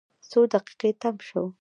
څو 0.29 0.39
دقیقې 0.53 0.91
تم 1.01 1.15
شوو. 1.27 1.43